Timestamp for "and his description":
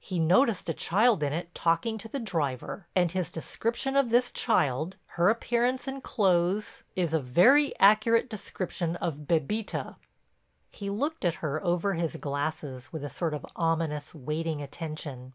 2.96-3.96